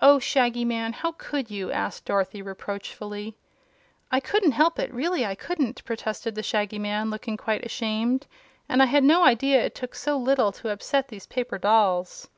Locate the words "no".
9.04-9.22